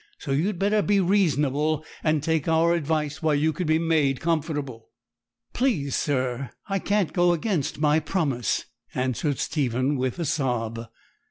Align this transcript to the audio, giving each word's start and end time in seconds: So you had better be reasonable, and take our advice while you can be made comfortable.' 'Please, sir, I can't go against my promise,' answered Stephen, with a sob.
So 0.17 0.31
you 0.31 0.47
had 0.47 0.57
better 0.57 0.81
be 0.81 0.99
reasonable, 0.99 1.85
and 2.03 2.23
take 2.23 2.47
our 2.47 2.73
advice 2.73 3.21
while 3.21 3.35
you 3.35 3.53
can 3.53 3.67
be 3.67 3.77
made 3.77 4.19
comfortable.' 4.19 4.89
'Please, 5.53 5.95
sir, 5.95 6.49
I 6.67 6.79
can't 6.79 7.13
go 7.13 7.33
against 7.33 7.77
my 7.77 7.99
promise,' 7.99 8.65
answered 8.95 9.37
Stephen, 9.37 9.95
with 9.97 10.17
a 10.17 10.25
sob. 10.25 10.87